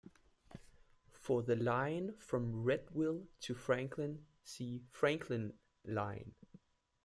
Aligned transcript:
For 1.13 1.43
the 1.43 1.55
line 1.55 2.15
from 2.17 2.65
Readville 2.65 3.27
to 3.41 3.53
Franklin, 3.53 4.25
see 4.43 4.81
Franklin 4.89 5.53
Line. 5.85 6.33